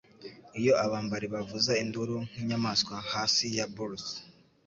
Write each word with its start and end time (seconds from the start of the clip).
Iyo 0.59 0.73
abambari 0.85 1.27
bavuza 1.33 1.71
induru 1.83 2.15
nk'inyamaswa 2.27 2.95
hasi 3.11 3.45
ya 3.57 3.65
Bourse, 3.73 4.15